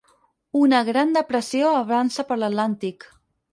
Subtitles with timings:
[0.59, 3.09] Una gran depressió avança per l'Atlàntic.